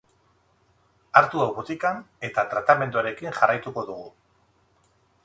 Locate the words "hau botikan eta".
1.43-2.45